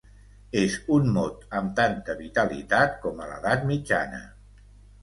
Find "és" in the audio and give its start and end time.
0.61-0.77